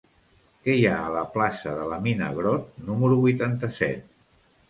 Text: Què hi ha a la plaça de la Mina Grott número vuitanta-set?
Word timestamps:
Què 0.67 0.75
hi 0.77 0.85
ha 0.91 0.93
a 1.01 1.11
la 1.15 1.25
plaça 1.33 1.75
de 1.81 1.83
la 1.91 1.99
Mina 2.07 2.31
Grott 2.39 2.81
número 2.87 3.21
vuitanta-set? 3.27 4.09